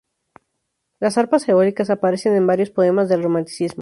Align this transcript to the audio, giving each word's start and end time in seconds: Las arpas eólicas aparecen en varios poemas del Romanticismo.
Las 0.99 1.19
arpas 1.19 1.47
eólicas 1.47 1.91
aparecen 1.91 2.33
en 2.35 2.47
varios 2.47 2.71
poemas 2.71 3.07
del 3.07 3.21
Romanticismo. 3.21 3.69